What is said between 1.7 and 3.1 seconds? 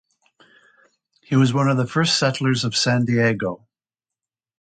the first settlers of San